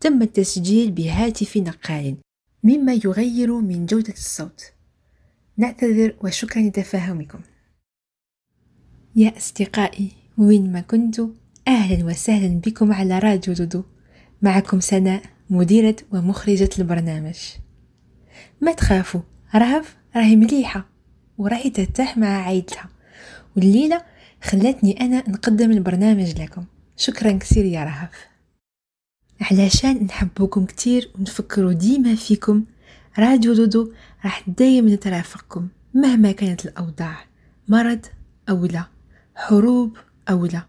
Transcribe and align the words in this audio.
تم 0.00 0.22
التسجيل 0.22 0.90
بهاتف 0.90 1.56
نقال 1.56 2.16
مما 2.62 2.92
يغير 2.92 3.60
من 3.60 3.86
جودة 3.86 4.12
الصوت. 4.12 4.72
نعتذر 5.56 6.16
وشكرا 6.24 6.62
لتفاهمكم. 6.62 7.40
يا 9.16 9.36
أصدقائي 9.36 10.12
وين 10.38 10.72
ما 10.72 10.80
كنتوا 10.80 11.28
أهلا 11.68 12.04
وسهلا 12.04 12.60
بكم 12.60 12.92
على 12.92 13.18
راديو 13.18 13.54
دودو. 13.54 13.82
معكم 14.42 14.80
سناء 14.80 15.22
مديرة 15.50 15.96
ومخرجة 16.12 16.70
البرنامج. 16.78 17.38
ما 18.60 18.72
تخافوا 18.72 19.20
رهف 19.54 19.96
راهي 20.16 20.36
مليحة 20.36 20.88
وراهي 21.38 21.70
ترتاح 21.70 22.18
مع 22.18 22.26
عائلتها. 22.26 22.88
والليلة 23.56 24.02
خلتني 24.42 25.00
أنا 25.00 25.30
نقدم 25.30 25.70
البرنامج 25.70 26.42
لكم. 26.42 26.64
شكرا 26.96 27.32
كثير 27.32 27.64
يا 27.64 27.84
رهف. 27.84 28.35
علشان 29.40 30.04
نحبوكم 30.04 30.66
كتير 30.66 31.10
ونفكروا 31.18 31.72
ديما 31.72 32.14
فيكم. 32.14 32.64
راديو 33.18 33.54
دودو 33.54 33.92
راح 34.24 34.48
دايما 34.48 34.94
ترافقكم 34.94 35.68
مهما 35.94 36.32
كانت 36.32 36.66
الأوضاع 36.66 37.26
مرض 37.68 38.06
أو 38.48 38.64
لا 38.66 38.84
حروب 39.34 39.96
أو 40.30 40.46
لا. 40.46 40.62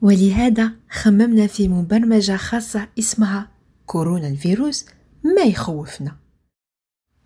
ولهذا 0.00 0.72
خممنا 0.90 1.46
في 1.46 1.68
مبرمجة 1.68 2.36
خاصة 2.36 2.88
اسمها 2.98 3.48
كورونا 3.86 4.28
الفيروس 4.28 4.84
ما 5.24 5.42
يخوفنا. 5.42 6.16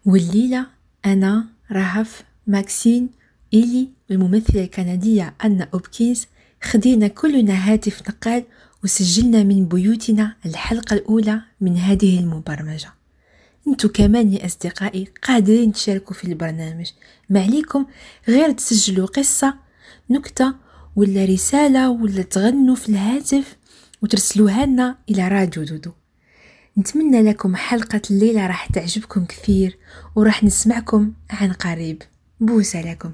والليلة 0.07 0.67
أنا 1.07 1.47
رهف 1.73 2.23
ماكسين 2.47 3.11
إيلي 3.55 3.89
والممثلة 4.11 4.65
الكندية 4.65 5.35
أنا 5.45 5.69
أوبكينز 5.75 6.27
خدينا 6.63 7.09
كلنا 7.09 7.73
هاتف 7.73 8.09
نقال 8.09 8.45
وسجلنا 8.85 9.43
من 9.43 9.69
بيوتنا 9.69 10.37
الحلقة 10.47 10.95
الأولى 10.95 11.41
من 11.61 11.77
هذه 11.77 12.19
المبرمجة. 12.19 12.93
أنتو 13.69 13.89
كمان 13.89 14.33
يا 14.33 14.47
أصدقائي 14.47 15.09
قادرين 15.23 15.73
تشاركوا 15.73 16.15
في 16.15 16.25
البرنامج. 16.25 16.91
ما 17.31 17.43
عليكم 17.43 17.87
غير 18.29 18.51
تسجلوا 18.53 19.07
قصة 19.07 19.55
نكتة 20.11 20.55
ولا 20.97 21.25
رسالة 21.25 21.91
ولا 21.91 22.23
تغنوا 22.23 22.75
في 22.75 22.89
الهاتف 22.89 23.57
وترسلوها 24.03 24.67
لنا 24.67 24.99
إلى 25.11 25.29
راديو 25.29 25.65
دودو. 25.65 25.91
نتمنى 26.79 27.23
لكم 27.23 27.57
حلقة 27.57 28.03
الليلة 28.11 28.47
راح 28.47 28.67
تعجبكم 28.67 29.25
كثير 29.25 29.79
وراح 30.17 30.45
نسمعكم 30.45 31.13
عن 31.31 31.53
قريب. 31.53 32.03
بوسة 32.41 32.81
لكم. 32.93 33.13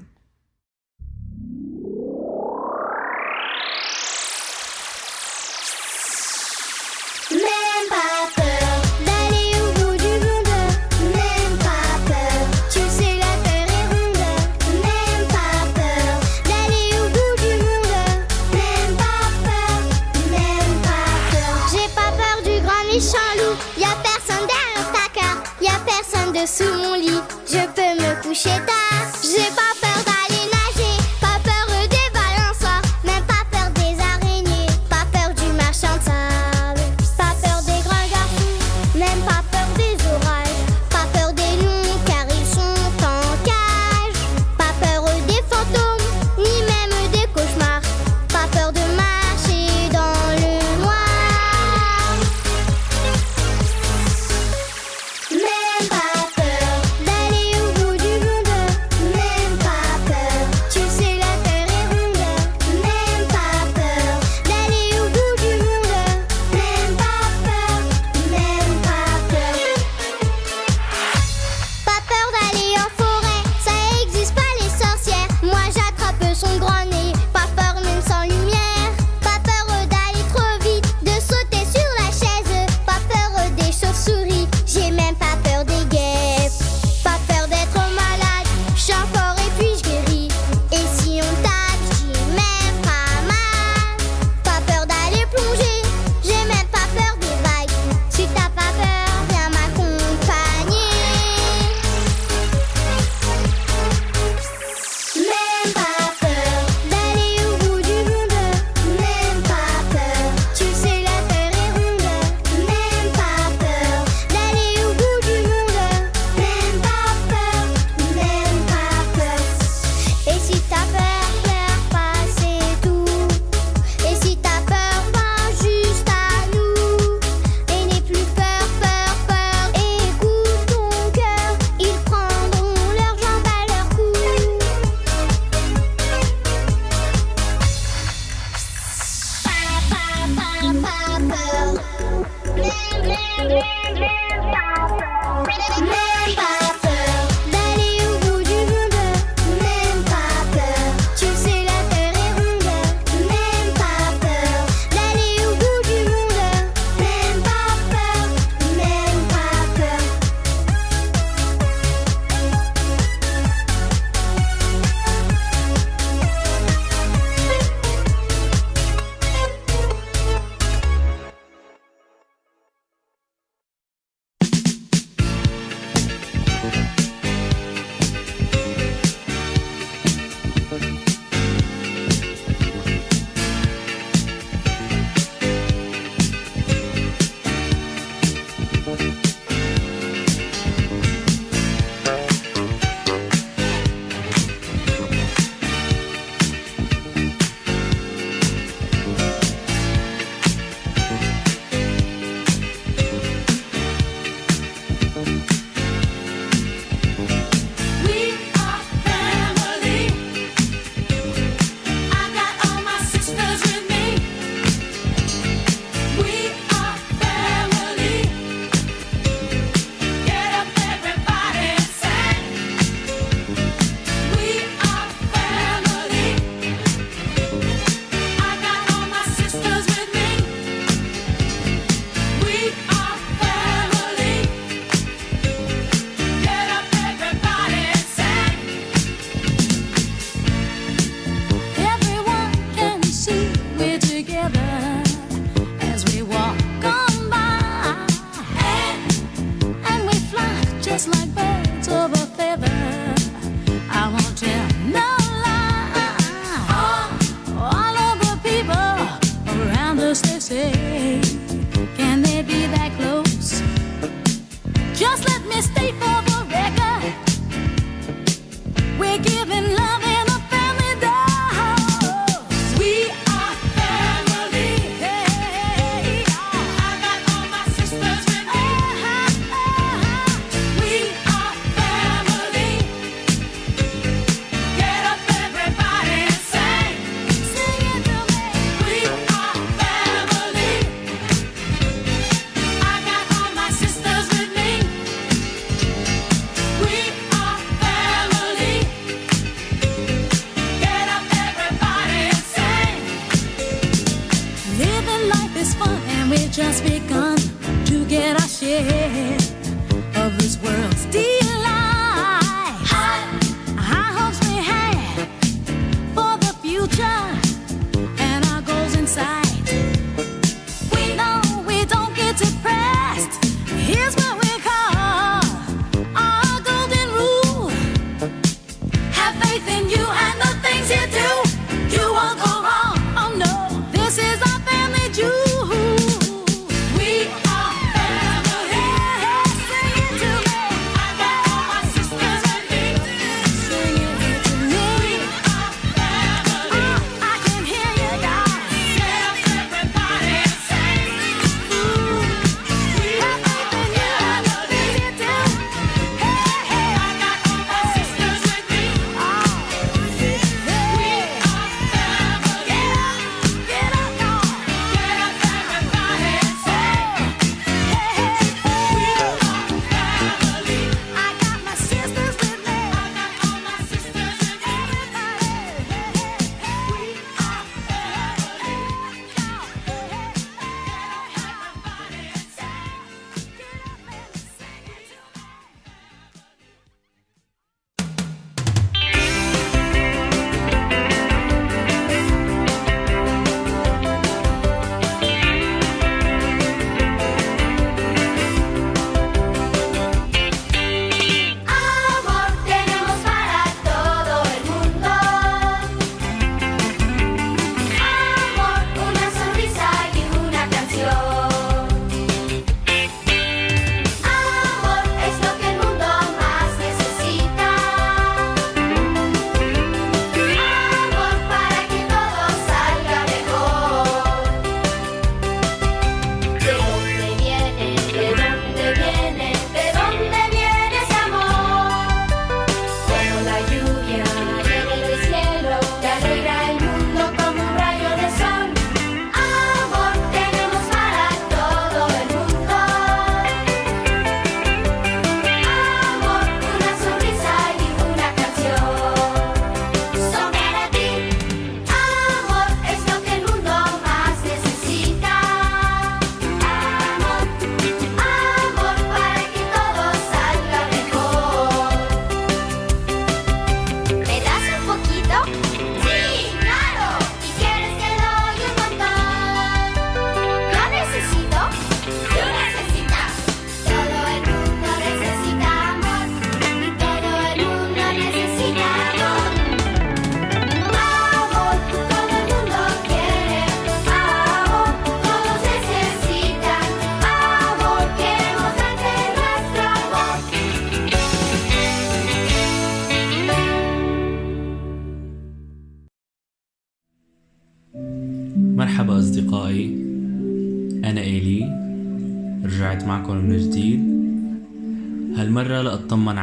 Dessous 26.47 26.73
mon 26.81 26.93
lit. 26.95 27.21
Je 27.45 27.65
peux 27.75 27.93
me 28.01 28.21
coucher 28.23 28.57
tard. 28.65 29.11
J'ai 29.21 29.51
pas 29.55 29.66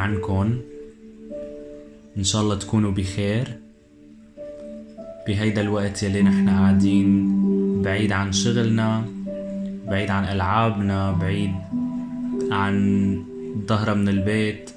عنكم. 0.05 0.61
إن 2.17 2.25
شاء 2.25 2.43
الله 2.43 2.55
تكونوا 2.55 2.91
بخير. 2.93 3.59
بهيدا 5.27 5.61
الوقت 5.61 6.03
يلي 6.03 6.23
نحن 6.23 6.49
قاعدين 6.49 7.09
بعيد 7.83 8.13
عن 8.13 8.33
شغلنا 8.33 9.05
بعيد 9.89 10.11
عن 10.11 10.25
ألعابنا 10.25 11.13
بعيد 11.13 11.55
عن 12.51 12.75
الظهرة 13.57 13.95
من 13.95 14.09
البيت 14.09 14.71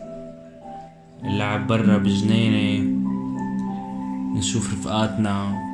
اللعب 1.23 1.67
برا 1.67 1.97
بجنينة 1.97 2.87
نشوف 4.37 4.73
رفقاتنا. 4.73 5.67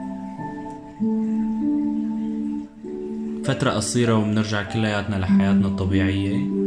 فترة 3.46 3.72
قصيرة 3.72 4.14
وبنرجع 4.14 4.64
كلياتنا 4.64 5.16
لحياتنا 5.16 5.68
الطبيعية. 5.68 6.63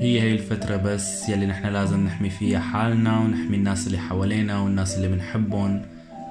هي 0.00 0.20
هي 0.20 0.32
الفترة 0.32 0.76
بس 0.76 1.28
يلي 1.28 1.46
نحن 1.46 1.66
لازم 1.66 2.04
نحمي 2.04 2.30
فيها 2.30 2.60
حالنا 2.60 3.18
ونحمي 3.18 3.56
الناس 3.56 3.86
اللي 3.86 3.98
حوالينا 3.98 4.60
والناس 4.60 4.96
اللي 4.96 5.08
بنحبهم 5.08 5.82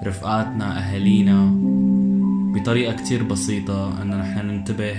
رفقاتنا 0.03 0.77
أهالينا. 0.79 1.51
بطريقة 2.55 2.93
كتير 2.93 3.24
بسيطة 3.24 4.01
أنه 4.01 4.17
نحن 4.17 4.47
ننتبه. 4.47 4.95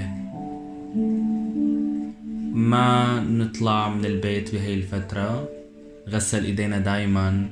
ما 2.54 3.20
نطلع 3.20 3.88
من 3.88 4.04
البيت 4.04 4.54
بهي 4.54 4.74
الفترة 4.74 5.48
غسل 6.08 6.44
إيدينا 6.44 6.78
دايما. 6.78 7.48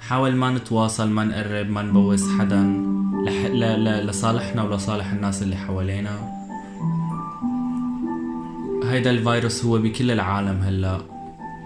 نحاول 0.00 0.36
ما 0.36 0.50
نتواصل 0.50 1.08
ما 1.08 1.24
نقرب 1.24 1.70
ما 1.70 1.82
نبوس 1.82 2.24
حدا. 2.38 2.62
لح... 3.26 3.46
ل... 3.46 3.84
ل... 3.84 4.06
لصالحنا 4.06 4.62
ولصالح 4.62 5.12
الناس 5.12 5.42
اللي 5.42 5.56
حوالينا. 5.56 6.35
هيدا 8.90 9.10
الفيروس 9.10 9.64
هو 9.64 9.78
بكل 9.78 10.10
العالم 10.10 10.60
هلا. 10.62 11.00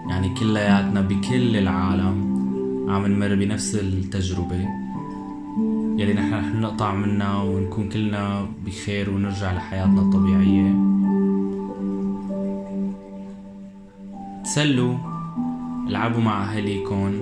يعني 0.09 0.33
كلياتنا 0.39 1.01
بكل 1.01 1.57
العالم 1.57 2.31
عم 2.89 3.05
نمر 3.05 3.35
بنفس 3.35 3.75
التجربة 3.75 4.67
يلي 5.97 6.13
نحن 6.13 6.33
رح 6.33 6.45
نقطع 6.45 6.95
منها 6.95 7.43
ونكون 7.43 7.89
كلنا 7.89 8.45
بخير 8.65 9.09
ونرجع 9.09 9.53
لحياتنا 9.53 10.01
الطبيعية. 10.01 10.75
تسلوا 14.43 14.97
العبوا 15.87 16.21
مع 16.21 16.53
أهاليكم 16.53 17.21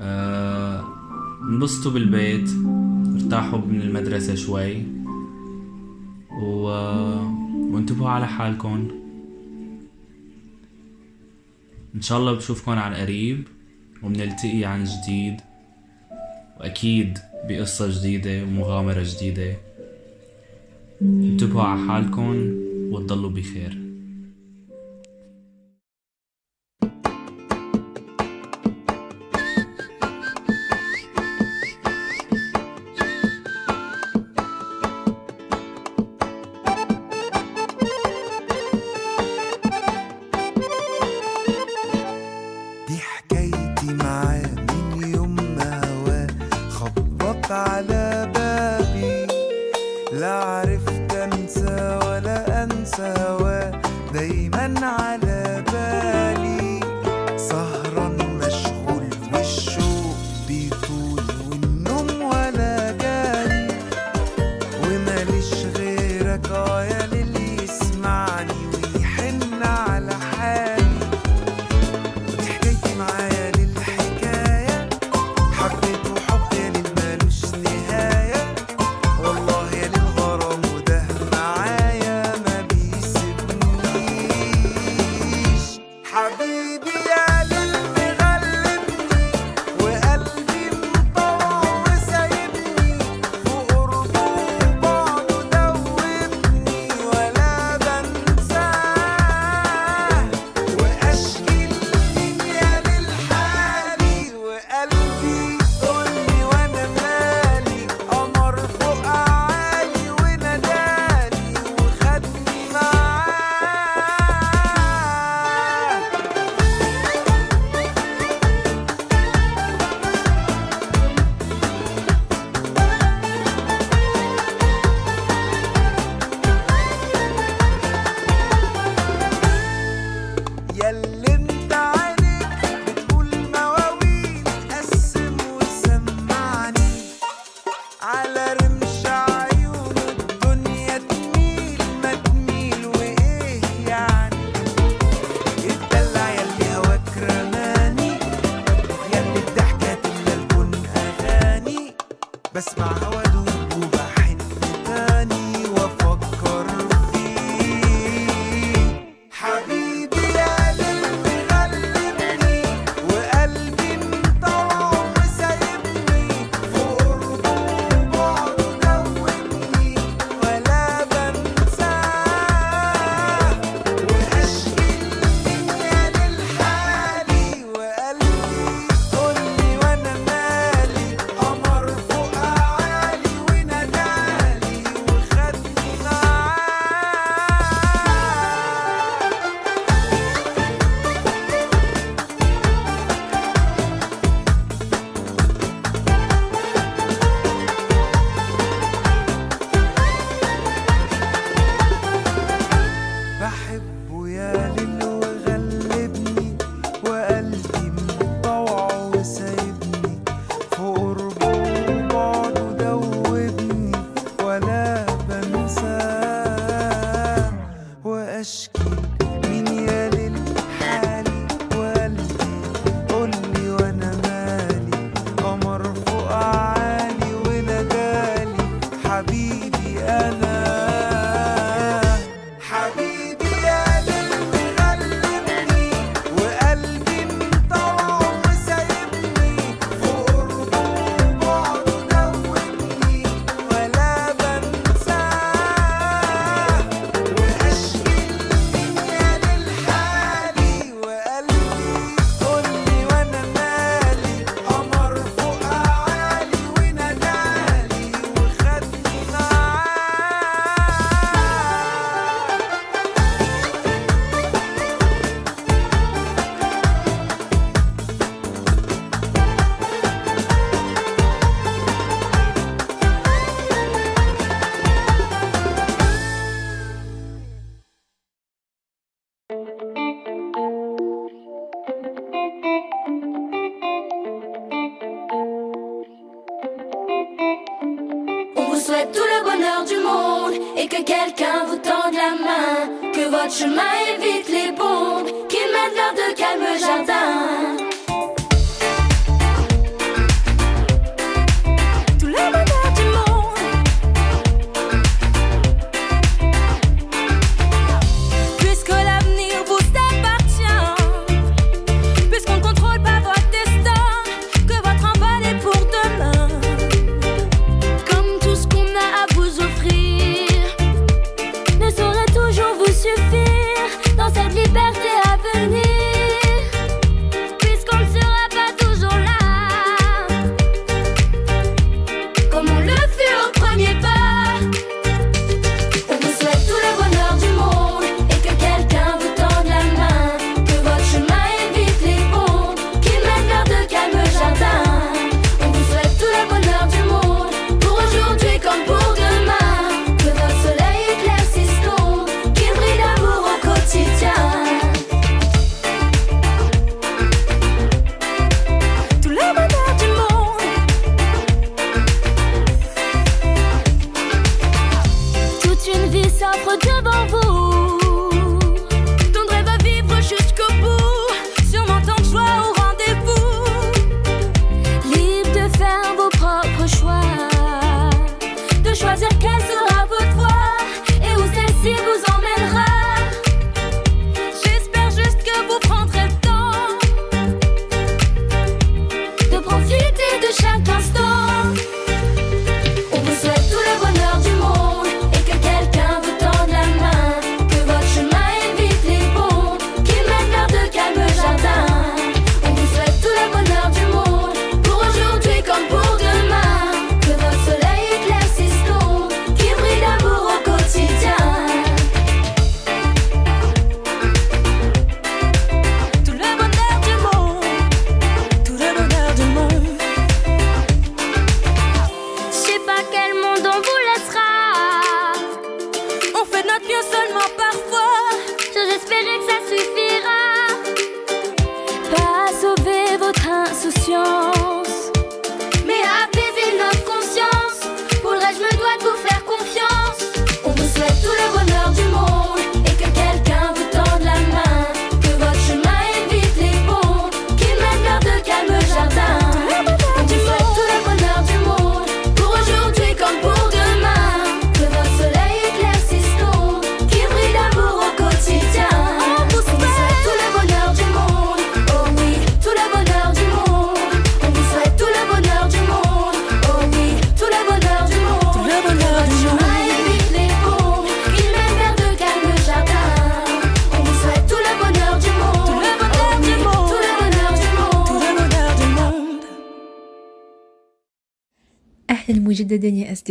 آه، 0.00 0.84
انبسطوا 1.42 1.92
بالبيت 1.92 2.50
ارتاحوا 3.14 3.58
من 3.58 3.80
المدرسة 3.80 4.34
شوي. 4.34 4.82
و... 6.42 6.68
وانتبهوا 7.70 8.08
على 8.08 8.26
حالكم. 8.26 8.90
إن 11.94 12.00
شاء 12.00 12.18
الله 12.18 12.32
بشوفكم 12.32 12.72
عن 12.72 12.94
قريب 12.94 13.44
وبنلتقي 14.02 14.64
عن 14.64 14.84
جديد. 14.84 15.40
وأكيد 16.60 17.18
بقصة 17.48 17.98
جديدة 17.98 18.42
ومغامرة 18.42 19.02
جديدة. 19.02 19.56
انتبهوا 21.02 21.62
على 21.62 21.88
حالكم 21.88 22.52
وتضلوا 22.92 23.30
بخير. 23.30 23.87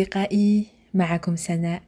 أصدقائي 0.08 0.65
معكم 0.93 1.36
سناء 1.36 1.84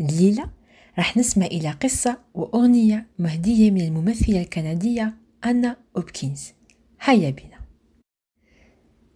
الليلة 0.00 0.50
راح 0.98 1.16
نسمع 1.16 1.46
إلى 1.46 1.70
قصة 1.70 2.18
وأغنية 2.34 3.06
مهدية 3.18 3.70
من 3.70 3.80
الممثلة 3.80 4.40
الكندية 4.40 5.14
أنا 5.44 5.76
أوبكنز 5.96 6.52
هيا 7.00 7.30
بنا. 7.30 7.60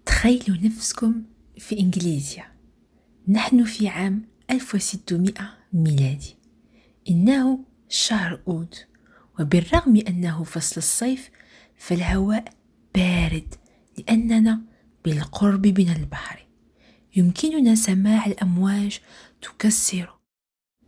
تخيلوا 0.06 0.56
نفسكم 0.62 1.22
في 1.58 1.80
إنجليزيا. 1.80 2.44
نحن 3.28 3.64
في 3.64 3.88
عام 3.88 4.22
1600 4.50 5.32
ميلادي. 5.72 6.36
إنه 7.10 7.58
شهر 7.88 8.40
أوت 8.48 8.86
وبالرغم 9.40 9.96
أنه 10.08 10.44
فصل 10.44 10.76
الصيف 10.76 11.30
فالهواء 11.76 12.44
بارد 12.94 13.54
لأننا 13.98 14.60
بالقرب 15.04 15.66
من 15.66 15.90
البحر. 15.90 16.49
يمكننا 17.16 17.74
سماع 17.74 18.26
الأمواج 18.26 19.00
تكسر 19.42 20.18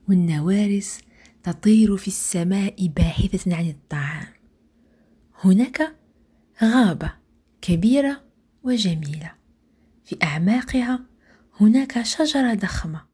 والنوارس 0.08 1.00
تطير 1.42 1.96
في 1.96 2.08
السماء 2.08 2.86
باحثة 2.86 3.56
عن 3.56 3.68
الطعام. 3.68 4.26
هناك 5.44 5.96
غابة 6.62 7.12
كبيرة 7.62 8.22
وجميلة. 8.62 9.32
في 10.04 10.16
أعماقها 10.22 11.04
هناك 11.60 12.02
شجرة 12.02 12.54
ضخمة. 12.54 13.06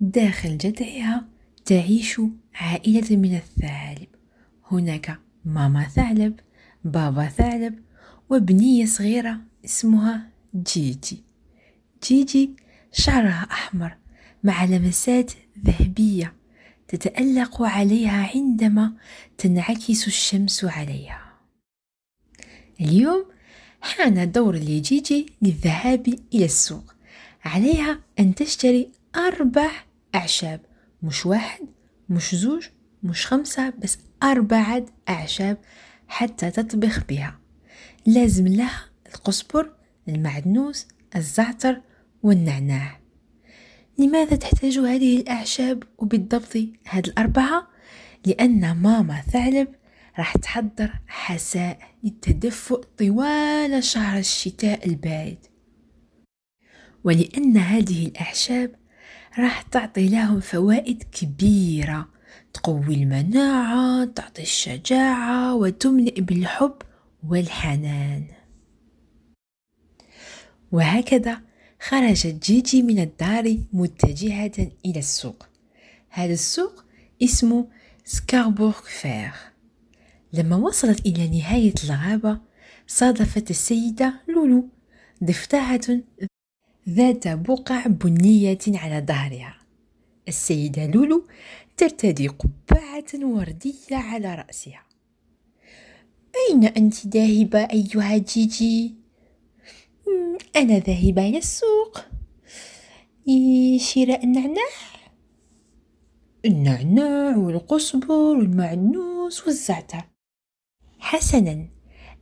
داخل 0.00 0.58
جذعها 0.58 1.28
تعيش 1.64 2.20
عائلة 2.54 3.16
من 3.16 3.34
الثعالب 3.36 4.08
هناك 4.70 5.20
ماما 5.44 5.84
ثعلب 5.88 6.40
بابا 6.84 7.26
ثعلب 7.26 7.78
وبنية 8.30 8.86
صغيرة 8.86 9.40
اسمها 9.64 10.30
جيجي. 10.54 11.33
جيجي 12.04 12.50
شعرها 12.92 13.46
أحمر 13.50 13.96
مع 14.44 14.64
لمسات 14.64 15.32
ذهبية 15.64 16.34
تتألق 16.88 17.62
عليها 17.62 18.30
عندما 18.34 18.92
تنعكس 19.38 20.06
الشمس 20.06 20.64
عليها. 20.64 21.34
اليوم 22.80 23.24
حان 23.80 24.32
دور 24.32 24.56
لجيجي 24.56 25.26
للذهاب 25.42 26.18
إلى 26.34 26.44
السوق. 26.44 26.94
عليها 27.44 28.00
أن 28.18 28.34
تشتري 28.34 28.90
أربع 29.16 29.70
أعشاب 30.14 30.60
مش 31.02 31.26
واحد 31.26 31.66
مش 32.08 32.34
زوج 32.34 32.66
مش 33.02 33.26
خمسة 33.26 33.70
بس 33.70 33.98
أربعة 34.22 34.86
أعشاب 35.08 35.58
حتى 36.08 36.50
تطبخ 36.50 37.04
بها. 37.08 37.38
لازم 38.06 38.48
لها 38.48 38.84
القزبر 39.06 39.72
المعدنوس 40.08 40.86
الزعتر 41.16 41.80
والنعناع. 42.24 43.00
لماذا 43.98 44.36
تحتاج 44.36 44.78
هذه 44.78 45.20
الأعشاب 45.20 45.82
وبالضبط 45.98 46.56
هذه 46.84 47.06
الأربعة؟ 47.06 47.68
لأن 48.26 48.72
ماما 48.72 49.20
ثعلب 49.20 49.68
راح 50.18 50.36
تحضر 50.36 50.90
حساء 51.06 51.78
للتدفؤ 52.04 52.82
طوال 52.98 53.84
شهر 53.84 54.18
الشتاء 54.18 54.86
البارد. 54.86 55.46
ولأن 57.04 57.56
هذه 57.56 58.06
الأعشاب 58.06 58.74
راح 59.38 59.62
تعطي 59.62 60.08
لهم 60.08 60.40
فوائد 60.40 61.02
كبيرة. 61.02 62.08
تقوي 62.52 62.94
المناعة 62.94 64.04
تعطي 64.04 64.42
الشجاعة 64.42 65.54
وتملئ 65.54 66.20
بالحب 66.20 66.76
والحنان. 67.28 68.24
وهكذا 70.72 71.40
خرجت 71.88 72.44
جيجي 72.44 72.82
من 72.82 72.98
الدار 72.98 73.58
متجهة 73.72 74.72
إلى 74.86 74.98
السوق. 74.98 75.46
هذا 76.08 76.32
السوق 76.32 76.84
اسمه 77.22 77.66
سكاربورغ 78.04 78.80
فير. 78.82 79.32
لما 80.32 80.56
وصلت 80.56 81.06
إلى 81.06 81.38
نهاية 81.38 81.74
الغابة 81.84 82.40
صادفت 82.86 83.50
السيدة 83.50 84.14
لولو 84.28 84.68
ضفدعة 85.24 85.80
ذات 86.88 87.28
بقع 87.28 87.86
بنية 87.86 88.58
على 88.68 89.04
ظهرها. 89.08 89.56
السيدة 90.28 90.86
لولو 90.86 91.26
ترتدي 91.76 92.28
قبعة 92.28 93.04
وردية 93.14 93.96
على 93.96 94.34
رأسها. 94.34 94.82
أين 96.50 96.64
أنت 96.64 97.06
ذاهبة 97.06 97.58
أيها 97.58 98.16
جيجي؟ 98.16 99.03
"مم، 100.06 100.38
أنا 100.56 100.78
ذاهبة 100.78 101.28
إلى 101.28 101.38
السوق. 101.38 102.00
لشراء 103.26 104.24
النعناع. 104.24 104.74
النعناع 106.44 107.36
والقزبر 107.36 108.12
والمعنوس 108.12 109.46
والزعتر. 109.46 110.04
حسنا 110.98 111.66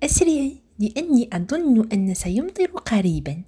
أسرعي 0.02 0.56
لأني 0.78 1.30
أظن 1.32 1.88
أن 1.92 2.14
سيمطر 2.14 2.66
قريبا. 2.66 3.42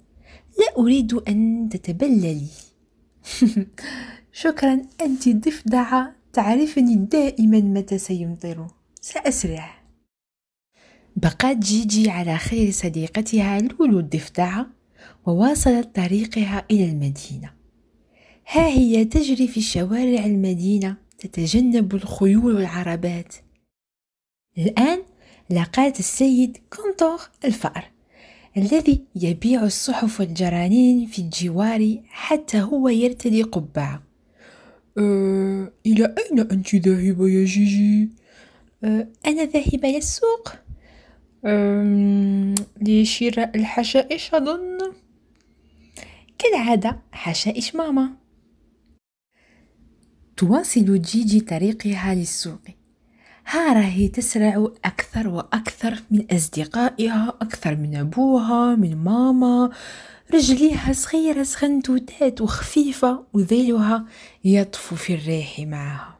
لا 0.59 0.77
أريد 0.77 1.13
أن 1.13 1.69
تتبللي. 1.71 2.47
شكرا 4.31 4.81
أنت 5.01 5.29
ضفدعة 5.29 6.15
تعرفني 6.33 6.95
دائما 6.95 7.59
متى 7.59 7.97
سيمطر. 7.97 8.67
سأسرع. 9.01 9.84
بقت 11.15 11.57
جيجي 11.57 12.09
على 12.09 12.37
خير 12.37 12.71
صديقتها 12.71 13.59
لولو 13.59 13.99
الضفدعة 13.99 14.67
وواصلت 15.25 15.95
طريقها 15.95 16.65
إلى 16.71 16.85
المدينة. 16.85 17.51
ها 18.51 18.67
هي 18.67 19.05
تجري 19.05 19.47
في 19.47 19.61
شوارع 19.61 20.25
المدينة 20.25 20.97
تتجنب 21.17 21.95
الخيول 21.95 22.55
والعربات. 22.55 23.35
الآن 24.57 25.03
لقات 25.49 25.99
السيد 25.99 26.57
كونتور 26.69 27.19
الفأر 27.45 27.91
الذي 28.57 29.03
يبيع 29.15 29.63
الصحف 29.63 30.19
والجرانين 30.19 31.05
في 31.05 31.19
الجوار 31.19 31.97
حتى 32.07 32.61
هو 32.61 32.89
يرتدي 32.89 33.43
قبعة. 33.43 34.03
أه، 34.97 35.71
إلى 35.85 36.15
أين 36.17 36.39
أنت 36.39 36.75
ذاهبة 36.75 37.29
يا 37.29 37.45
جيجي؟ 37.45 38.09
أه، 38.83 39.07
أنا 39.27 39.45
ذاهبة 39.45 39.89
إلى 39.89 40.64
السوق 41.45 41.53
أم، 41.53 42.55
لشراء 42.81 43.57
الحشائش 43.57 44.33
أظن. 44.33 44.77
كالعادة 46.37 46.99
حشائش 47.11 47.75
ماما. 47.75 48.09
تواصل 50.37 51.01
جيجي 51.01 51.39
طريقها 51.39 52.15
للسوق. 52.15 52.61
ها 53.47 53.73
راهي 53.73 54.07
تسرع 54.07 54.67
أكثر 54.85 55.27
وأكثر 55.27 56.03
من 56.11 56.25
أصدقائها 56.31 57.37
أكثر 57.41 57.75
من 57.75 57.95
أبوها 57.95 58.75
من 58.75 58.95
ماما. 58.97 59.69
رجليها 60.33 60.93
صغيرة 60.93 61.43
صغنتوتات 61.43 62.41
وخفيفة 62.41 63.25
وذيلها 63.33 64.05
يطفو 64.43 64.95
في 64.95 65.13
الريح 65.13 65.59
معها. 65.59 66.19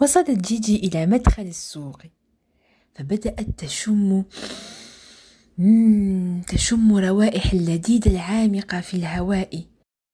وصلت 0.00 0.30
جيجي 0.30 0.76
إلى 0.76 1.06
مدخل 1.06 1.42
السوق. 1.42 2.02
فبدأت 2.98 3.46
تشم 3.58 4.24
تشم 6.48 6.96
روائح 6.96 7.52
اللذيذ 7.52 8.08
العامقة 8.08 8.80
في 8.80 8.94
الهواء. 8.94 9.64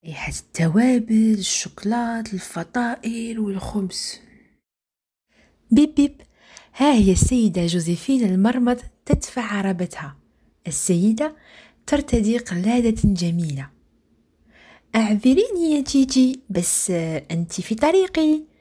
ريحة 0.05 0.33
التوابل 0.33 1.35
الشوكولات 1.39 2.35
الفطائر 2.35 3.41
والخبز. 3.41 4.21
بيب 5.71 5.95
بيب 5.95 6.21
ها 6.77 6.95
هي 6.95 7.13
السيدة 7.13 7.67
جوزيفين 7.67 8.25
المرمط 8.25 8.79
تدفع 9.07 9.43
عربتها. 9.43 10.17
السيدة 10.67 11.37
ترتدي 11.87 12.39
قلادة 12.39 13.01
جميلة. 13.05 13.71
أعذريني 14.97 15.73
يا 15.77 15.81
جيجي 15.81 16.41
بس 16.51 16.91
آه، 16.91 17.23
أنت 17.31 17.61
في 17.61 17.75
طريقي. 17.75 18.52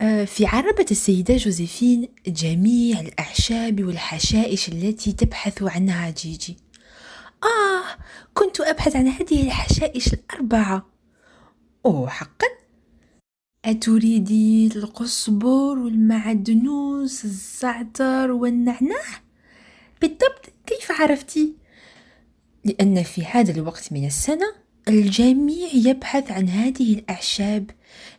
في 0.00 0.46
عربة 0.46 0.86
السيدة 0.90 1.36
جوزيفين 1.36 2.08
جميع 2.26 3.00
الأعشاب 3.00 3.84
والحشائش 3.84 4.68
التي 4.68 5.12
تبحث 5.12 5.62
عنها 5.62 6.10
جيجي. 6.10 6.56
آه 7.42 8.02
كنت 8.34 8.60
أبحث 8.60 8.96
عن 8.96 9.08
هذه 9.08 9.42
الحشائش 9.42 10.12
الأربعة. 10.12 10.86
أوه 11.86 12.08
حقا؟ 12.08 12.46
أتريدي 13.64 14.66
القصبر 14.76 15.78
والمعدنوس 15.78 17.24
الزعتر 17.24 18.30
والنعناع؟ 18.30 19.22
بالضبط 20.00 20.52
كيف 20.66 20.92
عرفتي؟ 21.00 21.54
لأن 22.64 23.02
في 23.02 23.24
هذا 23.24 23.52
الوقت 23.52 23.92
من 23.92 24.06
السنة 24.06 24.54
الجميع 24.88 25.68
يبحث 25.74 26.30
عن 26.30 26.48
هذه 26.48 26.94
الأعشاب 26.94 27.70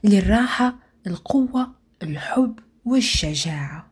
للراحة 0.03 0.86
القوة 1.07 1.75
الحب 2.03 2.59
والشجاعة. 2.85 3.91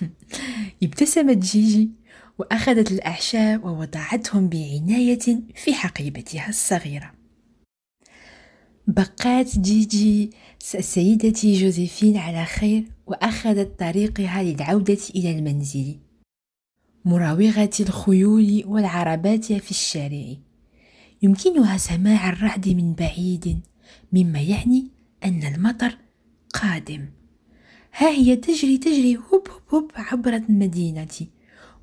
ابتسمت 0.82 1.36
جيجي 1.36 1.90
وأخذت 2.38 2.92
الأعشاب 2.92 3.64
ووضعتهم 3.64 4.48
بعناية 4.48 5.40
في 5.54 5.74
حقيبتها 5.74 6.48
الصغيرة. 6.48 7.12
بقات 8.86 9.58
جيجي 9.58 10.30
سيدتي 10.80 11.52
جوزيفين 11.52 12.16
على 12.16 12.44
خير 12.44 12.84
وأخذت 13.06 13.78
طريقها 13.78 14.42
للعودة 14.42 14.98
إلى 15.14 15.38
المنزل. 15.38 15.98
مراوغة 17.04 17.70
الخيول 17.80 18.62
والعربات 18.66 19.44
في 19.44 19.70
الشارع. 19.70 20.34
يمكنها 21.22 21.76
سماع 21.76 22.28
الرعد 22.28 22.68
من 22.68 22.94
بعيد 22.94 23.60
مما 24.12 24.40
يعني 24.40 24.88
أن 25.24 25.42
المطر 25.42 25.98
قادم. 26.62 27.08
ها 27.96 28.08
هي 28.08 28.36
تجري 28.36 28.78
تجري 28.78 29.16
هوب 29.16 29.48
هوب 29.48 29.72
هوب 29.74 29.90
عبر 29.94 30.36
المدينة 30.36 31.26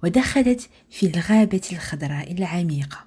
ودخلت 0.03 0.69
في 0.89 1.05
الغابة 1.05 1.61
الخضراء 1.71 2.31
العميقة. 2.31 3.05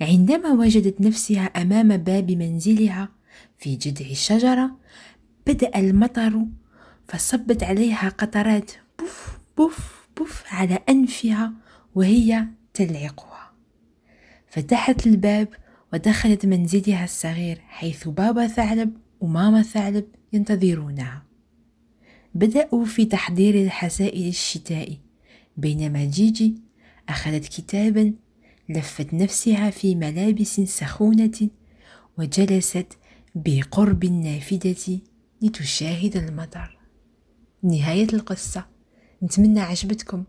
عندما 0.00 0.52
وجدت 0.52 1.00
نفسها 1.00 1.44
أمام 1.44 1.96
باب 1.96 2.30
منزلها 2.30 3.08
في 3.58 3.76
جذع 3.76 4.10
الشجرة 4.10 4.76
بدأ 5.46 5.78
المطر 5.78 6.46
فصبت 7.08 7.62
عليها 7.62 8.08
قطرات 8.08 8.72
بوف 8.98 9.38
بوف 9.56 10.08
بوف 10.16 10.42
على 10.50 10.78
أنفها 10.88 11.52
وهي 11.94 12.46
تلعقها. 12.74 13.52
فتحت 14.48 15.06
الباب 15.06 15.48
ودخلت 15.92 16.46
منزلها 16.46 17.04
الصغير 17.04 17.58
حيث 17.68 18.08
بابا 18.08 18.46
ثعلب 18.46 19.03
وماما 19.24 19.62
ثعلب 19.62 20.04
ينتظرونها. 20.32 21.22
بدأوا 22.34 22.84
في 22.84 23.04
تحضير 23.04 23.54
الحسائل 23.54 24.28
الشتاء 24.28 24.96
بينما 25.56 26.04
جيجي 26.04 26.54
أخذت 27.08 27.44
كتابا 27.44 28.14
لفت 28.68 29.14
نفسها 29.14 29.70
في 29.70 29.94
ملابس 29.94 30.60
سخونة 30.60 31.48
وجلست 32.18 32.86
بقرب 33.34 34.04
النافذة 34.04 34.98
لتشاهد 35.42 36.16
المطر. 36.16 36.78
نهاية 37.62 38.08
القصة. 38.12 38.66
نتمنى 39.22 39.60
عجبتكم. 39.60 40.24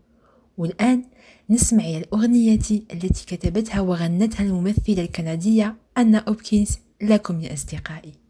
والآن 0.58 1.04
نسمع 1.50 1.84
إلى 1.84 1.98
الأغنية 1.98 2.54
التي 2.92 3.36
كتبتها 3.36 3.80
وغنتها 3.80 4.42
الممثلة 4.44 5.02
الكندية 5.02 5.76
أنا 5.98 6.18
أوبكنز 6.18 6.78
لكم 7.02 7.40
يا 7.40 7.52
أصدقائي. 7.52 8.25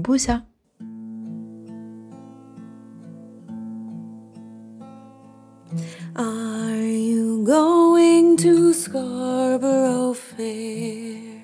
Buzia! 0.00 0.46
Are 6.16 6.74
you 6.74 7.44
going 7.44 8.36
to 8.38 8.72
Scarborough 8.72 10.14
Fair? 10.14 11.42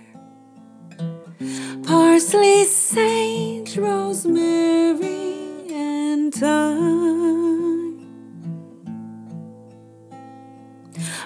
Parsley, 1.84 2.64
sage, 2.64 3.76
rosemary, 3.78 5.70
and 5.70 6.34
thyme. 6.34 8.00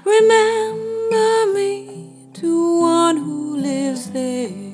Remember 0.04 1.54
me 1.54 2.28
to 2.34 2.80
one 2.80 3.16
who 3.16 3.56
lives 3.56 4.10
there. 4.10 4.69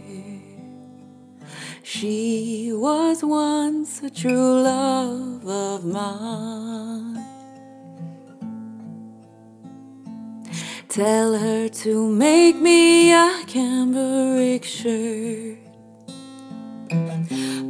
She 1.99 2.73
was 2.75 3.25
once 3.25 4.03
a 4.03 4.11
true 4.11 4.61
love 4.61 5.49
of 5.49 5.87
mine. 5.87 7.25
Tell 10.89 11.39
her 11.39 11.71
to 11.71 12.07
make 12.07 12.57
me 12.57 13.15
a 13.15 13.43
cambric 13.47 14.65
shirt. 14.65 15.57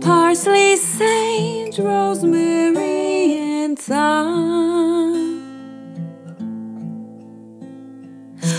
Parsley, 0.00 0.74
sage, 0.74 1.78
rosemary, 1.78 3.36
and 3.62 3.78
thyme. 3.78 5.36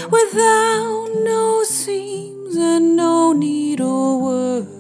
Without 0.10 1.10
no 1.26 1.62
seams 1.66 2.56
and 2.56 2.96
no 2.96 3.34
needlework. 3.34 4.77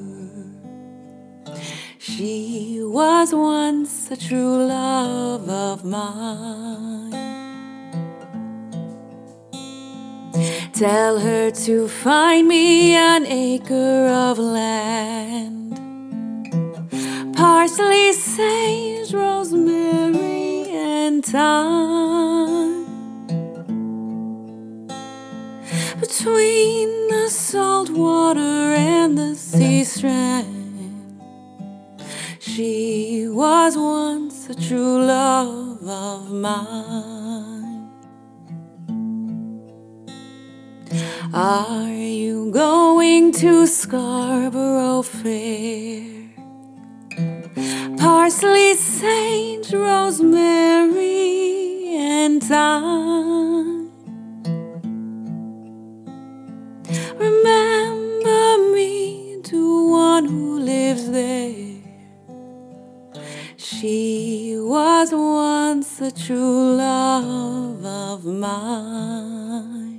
She 2.18 2.80
was 2.82 3.32
once 3.32 4.10
a 4.10 4.18
true 4.18 4.66
love 4.66 5.48
of 5.48 5.86
mine. 5.86 7.12
Tell 10.74 11.20
her 11.20 11.52
to 11.52 11.88
find 11.88 12.48
me 12.48 12.96
an 12.96 13.28
acre 13.28 14.08
of 14.08 14.40
land. 14.40 15.78
Parsley, 17.36 18.14
sage, 18.14 19.14
rosemary, 19.14 20.72
and 20.72 21.24
thyme. 21.24 22.88
Between 26.00 27.10
the 27.10 27.28
salt 27.30 27.92
water 27.92 28.74
and 28.74 29.16
the 29.16 29.36
sea 29.36 29.84
strand, 29.84 30.57
she 32.58 33.28
was 33.30 33.78
once 33.78 34.50
a 34.50 34.56
true 34.56 35.06
love 35.06 35.88
of 35.88 36.32
mine. 36.32 37.88
Are 41.32 41.88
you 41.94 42.50
going 42.52 43.32
to 43.34 43.68
Scarborough 43.68 45.04
Fair? 45.04 46.32
Parsley, 48.00 48.74
Saint 48.74 49.72
Rosemary, 49.72 50.96
and 51.96 52.42
thyme. 52.42 53.92
Remember 57.20 58.58
me 58.74 59.42
to 59.44 59.92
one 59.92 60.26
who 60.26 60.58
lives 60.58 61.12
there 61.12 61.77
she 63.70 64.56
was 64.58 65.12
once 65.12 66.00
a 66.00 66.10
true 66.10 66.78
love 66.78 67.84
of 67.84 68.24
mine. 68.24 69.97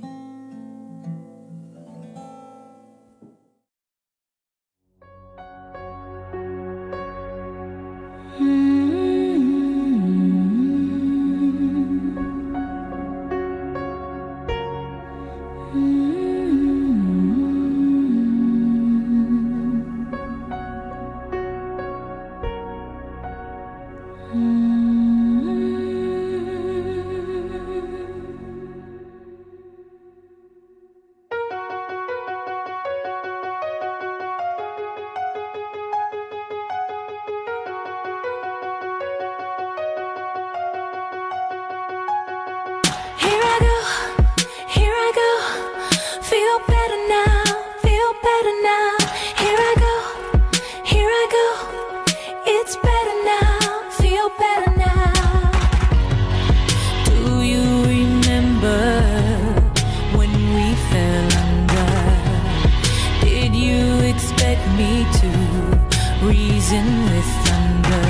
blazing 66.69 67.03
with 67.05 67.25
thunder. 67.45 68.09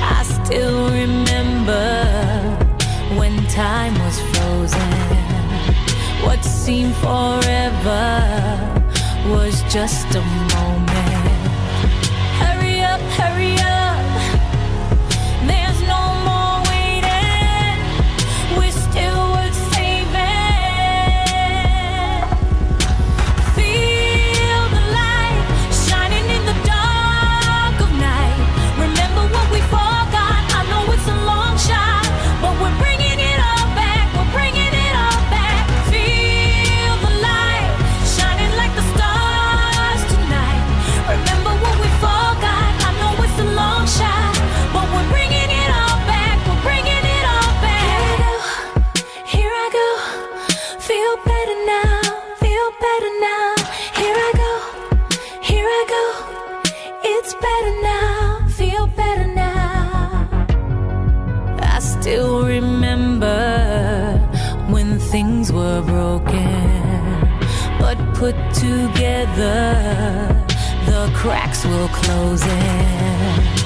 I 0.00 0.22
still 0.22 0.90
remember 0.90 2.04
when 3.18 3.36
time 3.46 3.94
was 4.04 4.20
frozen. 4.32 4.92
What 6.24 6.44
seemed 6.44 6.94
forever 6.96 8.12
was 9.26 9.62
just 9.72 10.14
a 10.14 10.20
moment. 10.20 10.51
together, 69.34 70.44
the 70.86 71.10
cracks 71.14 71.64
will 71.64 71.88
close 71.88 72.42
in. 72.42 73.61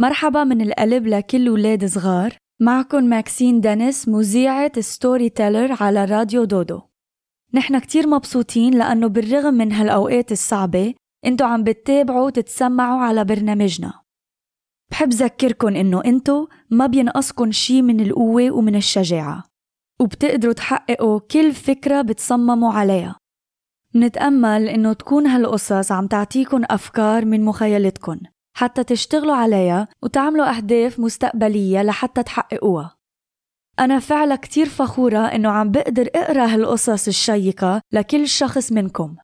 مرحبا 0.00 0.44
من 0.44 0.60
القلب 0.60 1.06
لكل 1.06 1.48
ولاد 1.48 1.84
صغار. 1.84 2.36
معكم 2.60 3.04
ماكسين 3.04 3.60
دينيس 3.60 4.08
مذيعة 4.08 4.80
storyteller 4.80 5.76
على 5.80 6.04
راديو 6.04 6.44
دودو. 6.44 6.80
نحن 7.54 7.78
كتير 7.78 8.06
مبسوطين 8.06 8.78
لأنه 8.78 9.06
بالرغم 9.06 9.54
من 9.54 9.72
هالأوقات 9.72 10.32
الصعبة 10.32 10.94
إنتو 11.26 11.44
عم 11.44 11.64
بتتابعوا 11.64 12.26
وتتسمعوا 12.26 13.00
على 13.00 13.24
برنامجنا. 13.24 13.92
بحب 14.90 15.08
ذكركن 15.08 15.76
إنه 15.76 16.02
إنتو 16.04 16.46
ما 16.70 16.86
بينقصكن 16.86 17.50
شي 17.50 17.82
من 17.82 18.00
القوة 18.00 18.50
ومن 18.50 18.76
الشجاعة 18.76 19.44
وبتقدروا 20.00 20.52
تحققوا 20.52 21.20
كل 21.20 21.52
فكرة 21.52 22.02
بتصمموا 22.02 22.72
عليها. 22.72 23.16
نتأمل 23.96 24.68
إنه 24.68 24.92
تكون 24.92 25.26
هالقصص 25.26 25.92
عم 25.92 26.06
تعطيكن 26.06 26.64
أفكار 26.70 27.24
من 27.24 27.44
مخيلتكن. 27.44 28.20
حتى 28.58 28.84
تشتغلوا 28.84 29.34
عليها 29.34 29.88
وتعملوا 30.02 30.56
أهداف 30.56 31.00
مستقبلية 31.00 31.82
لحتى 31.82 32.22
تحققوها. 32.22 32.96
أنا 33.80 33.98
فعلا 33.98 34.36
كتير 34.36 34.66
فخورة 34.68 35.18
إنه 35.18 35.48
عم 35.48 35.70
بقدر 35.70 36.08
أقرأ 36.14 36.46
هالقصص 36.46 37.08
الشيقة 37.08 37.80
لكل 37.92 38.28
شخص 38.28 38.72
منكم. 38.72 39.16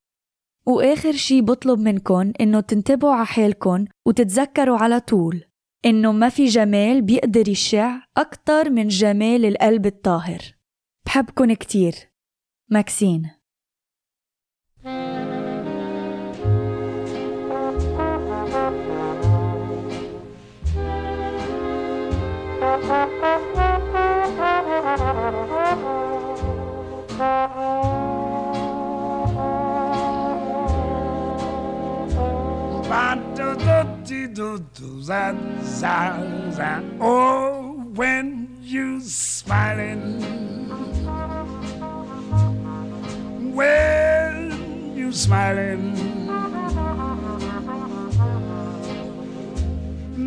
وآخر 0.66 1.12
شي 1.12 1.40
بطلب 1.40 1.78
منكن 1.78 2.32
إنه 2.40 2.60
تنتبهوا 2.60 3.14
على 3.14 3.26
حالكن 3.26 3.86
وتتذكروا 4.06 4.78
على 4.78 5.00
طول 5.00 5.44
إنه 5.84 6.12
ما 6.12 6.28
في 6.28 6.46
جمال 6.46 7.02
بيقدر 7.02 7.48
يشع 7.48 8.00
أكتر 8.16 8.70
من 8.70 8.88
جمال 8.88 9.44
القلب 9.44 9.86
الطاهر. 9.86 10.40
بحبكن 11.06 11.54
كتير. 11.54 11.94
ماكسين. 12.70 13.30
Oh, 37.00 37.84
when 37.94 38.58
you're 38.62 39.00
smiling, 39.00 40.20
when 43.54 44.96
you're 44.96 45.12
smiling, 45.12 45.94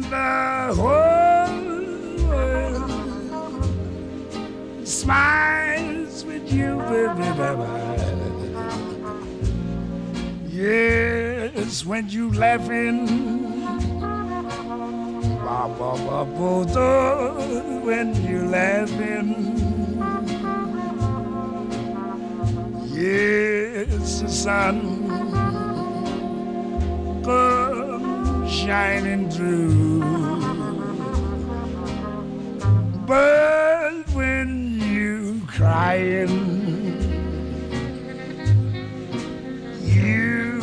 the 0.01 0.73
whole 0.75 1.26
smiles 4.87 6.23
with 6.23 6.51
you, 6.51 6.77
baby, 6.87 7.27
baby. 7.35 7.67
Yes, 10.47 11.85
when 11.85 12.09
you 12.09 12.31
laughing. 12.31 13.05
Ba, 15.43 15.67
ba, 15.77 15.91
ba, 16.07 16.25
do, 16.73 17.79
when 17.85 18.15
you 18.25 18.45
laughing. 18.47 19.29
Yes, 22.93 24.21
the 24.21 24.29
sun 24.29 25.09
comes 27.23 28.51
shining 28.51 29.29
through. 29.29 30.01
But 33.05 33.76
crying, 35.57 36.29
you 39.81 40.61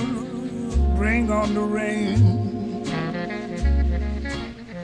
bring 0.97 1.33
on 1.33 1.53
the 1.53 1.61
rain. 1.61 2.85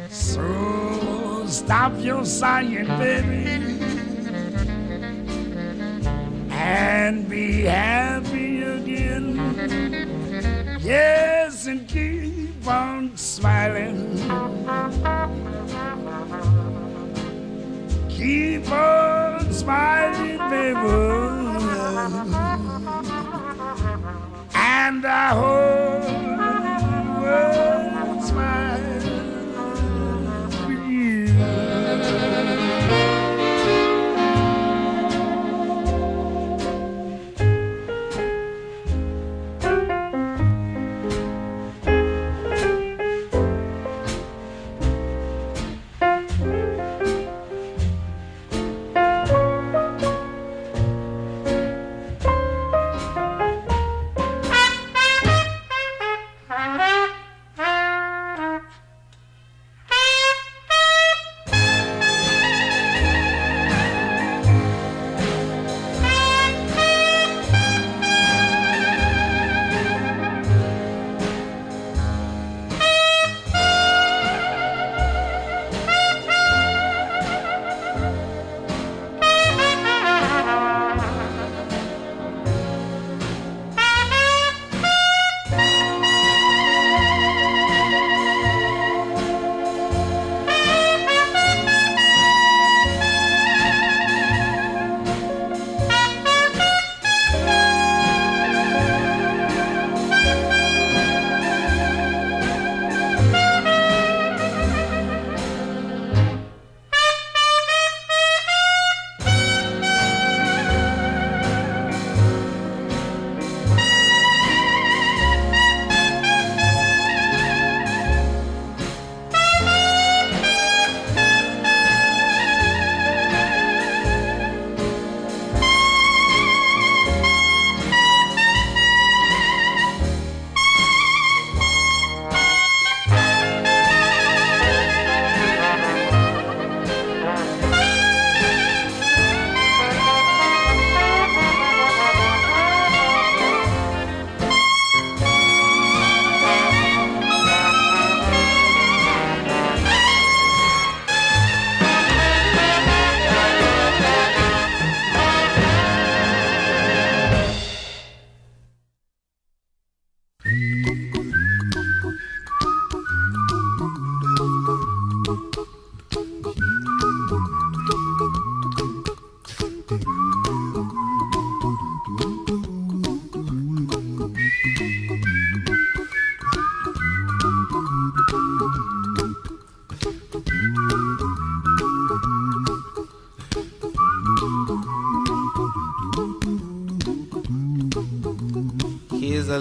So 0.09 1.47
stop 1.47 1.93
your 1.99 2.25
sighing, 2.25 2.89
baby, 2.99 3.47
and 6.51 7.29
be 7.29 7.63
happy 7.63 8.65
again. 8.65 9.37
Yes, 10.81 11.69
and 11.69 11.87
keep 11.87 12.67
on 12.67 13.17
smiling. 13.17 14.17
Keep 18.09 18.71
on 18.73 19.40
mighty 19.71 20.37
and 24.55 25.05
the 25.05 25.23
whole 25.39 26.01
world. 27.23 27.90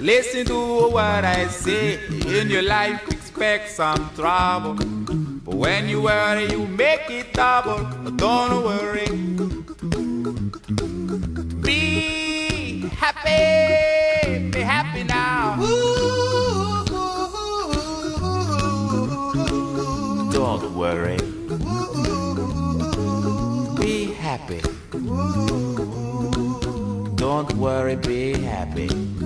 Listen 0.00 0.46
to 0.46 0.90
what 0.90 1.24
I 1.24 1.48
say. 1.48 1.98
In 2.26 2.48
your 2.50 2.62
life, 2.62 3.02
expect 3.08 3.68
some 3.70 4.10
trouble. 4.14 4.74
But 4.74 5.54
when 5.54 5.88
you 5.88 6.02
worry, 6.02 6.48
you 6.50 6.66
make 6.66 7.10
it 7.10 7.32
double. 7.32 7.84
Don't 8.12 8.64
worry. 8.64 9.08
Be 11.62 12.88
happy. 12.94 14.50
Be 14.50 14.60
happy 14.60 15.02
now. 15.02 15.56
Don't 20.30 20.76
worry. 20.76 21.18
Be 23.80 24.12
happy. 24.12 24.60
Don't 27.16 27.52
worry, 27.54 27.96
be 27.96 28.32
happy. 28.34 28.97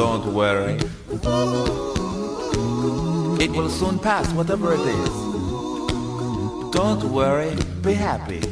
Don't 0.00 0.26
worry. 0.40 0.78
It 3.44 3.50
will 3.56 3.70
soon 3.70 3.98
pass, 3.98 4.26
whatever 4.32 4.68
it 4.78 4.86
is. 5.02 5.14
Don't 6.78 7.04
worry, 7.18 7.54
be 7.86 7.94
happy. 7.94 8.42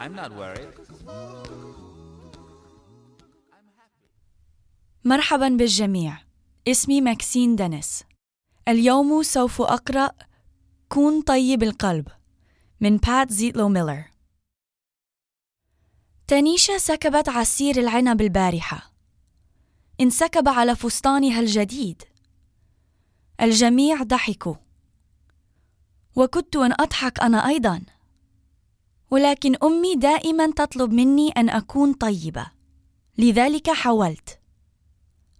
I'm 0.00 0.14
not 0.14 0.32
worried. 0.40 0.68
مرحبا 5.04 5.48
بالجميع 5.48 6.18
اسمي 6.68 7.00
ماكسين 7.00 7.56
دنس 7.56 8.04
اليوم 8.68 9.22
سوف 9.22 9.62
أقرأ 9.62 10.10
كون 10.88 11.20
طيب 11.22 11.62
القلب 11.62 12.08
من 12.80 12.96
بات 12.96 13.32
زيتلو 13.32 13.68
ميلر 13.68 14.04
تانيشا 16.27 16.77
سكبت 16.77 17.29
عصير 17.29 17.77
العنب 17.77 18.21
البارحة. 18.21 18.91
انسكب 20.01 20.47
على 20.47 20.75
فستانها 20.75 21.39
الجديد. 21.39 22.03
الجميع 23.41 24.03
ضحكوا. 24.03 24.55
وكدت 26.15 26.55
أن 26.55 26.71
أضحك 26.71 27.19
أنا 27.19 27.47
أيضا. 27.47 27.81
ولكن 29.11 29.55
أمي 29.63 29.95
دائما 29.95 30.51
تطلب 30.51 30.93
مني 30.93 31.29
أن 31.29 31.49
أكون 31.49 31.93
طيبة. 31.93 32.51
لذلك 33.17 33.69
حاولت. 33.69 34.39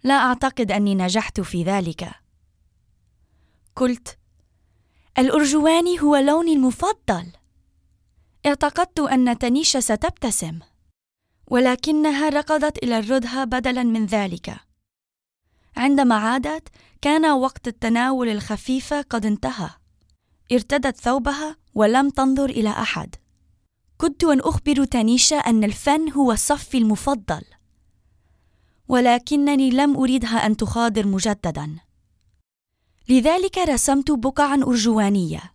لا 0.03 0.13
أعتقد 0.13 0.71
أني 0.71 0.95
نجحت 0.95 1.41
في 1.41 1.63
ذلك. 1.63 2.09
قلت 3.75 4.17
الأرجواني 5.17 6.01
هو 6.01 6.15
لوني 6.15 6.53
المفضل. 6.53 7.31
اعتقدت 8.45 8.99
أن 8.99 9.37
تنيشا 9.37 9.79
ستبتسم. 9.79 10.59
ولكنها 11.53 12.29
ركضت 12.29 12.83
إلى 12.83 12.99
الردهة 12.99 13.43
بدلا 13.43 13.83
من 13.83 14.05
ذلك. 14.05 14.55
عندما 15.77 16.15
عادت 16.15 16.67
كان 17.01 17.25
وقت 17.25 17.67
التناول 17.67 18.29
الخفيف 18.29 18.93
قد 18.93 19.25
انتهى. 19.25 19.69
ارتدت 20.51 20.97
ثوبها 20.97 21.57
ولم 21.75 22.09
تنظر 22.09 22.49
إلى 22.49 22.69
أحد. 22.69 23.15
كنت 23.97 24.23
أن 24.23 24.39
أخبر 24.39 24.85
تانيشا 24.85 25.35
أن 25.35 25.63
الفن 25.63 26.11
هو 26.11 26.35
صفي 26.35 26.77
المفضل. 26.77 27.41
ولكنني 28.87 29.69
لم 29.69 29.97
أريدها 29.97 30.45
أن 30.45 30.57
تخاضر 30.57 31.07
مجددا. 31.07 31.77
لذلك 33.09 33.57
رسمت 33.57 34.11
بقعا 34.11 34.55
أرجوانية. 34.55 35.53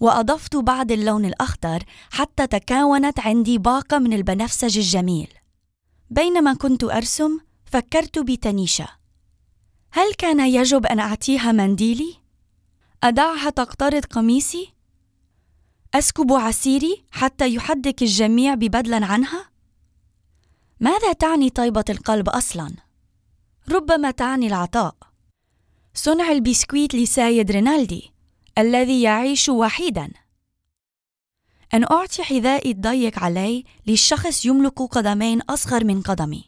وأضفت 0.00 0.56
بعض 0.56 0.92
اللون 0.92 1.24
الأخضر 1.24 1.82
حتى 2.10 2.46
تكونت 2.46 3.20
عندي 3.20 3.58
باقة 3.58 3.98
من 3.98 4.12
البنفسج 4.12 4.78
الجميل 4.78 5.28
بينما 6.10 6.54
كنت 6.54 6.84
أرسم 6.84 7.38
فكرت 7.64 8.18
بتنيشا 8.18 8.88
هل 9.90 10.14
كان 10.18 10.40
يجب 10.40 10.86
أن 10.86 11.00
أعطيها 11.00 11.52
منديلي؟ 11.52 12.14
أدعها 13.04 13.50
تقترض 13.50 14.04
قميصي؟ 14.04 14.72
أسكب 15.94 16.32
عصيري 16.32 17.04
حتى 17.10 17.54
يضحك 17.54 18.02
الجميع 18.02 18.54
بدلا 18.54 19.06
عنها؟ 19.06 19.50
ماذا 20.80 21.12
تعني 21.12 21.50
طيبة 21.50 21.84
القلب 21.88 22.28
أصلا؟ 22.28 22.72
ربما 23.68 24.10
تعني 24.10 24.46
العطاء 24.46 24.96
صنع 25.94 26.32
البسكويت 26.32 26.94
لسايد 26.94 27.50
رينالدي 27.50 28.12
الذي 28.58 29.02
يعيش 29.02 29.48
وحيدا. 29.48 30.10
أن 31.74 31.84
أعطي 31.84 32.22
حذائي 32.22 32.70
الضيق 32.70 33.18
علي 33.18 33.64
لشخص 33.86 34.46
يملك 34.46 34.82
قدمين 34.82 35.42
أصغر 35.42 35.84
من 35.84 36.02
قدمي. 36.02 36.44